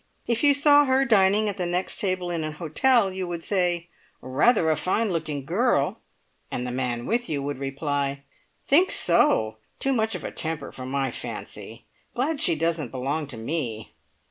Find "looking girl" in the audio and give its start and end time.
5.11-5.99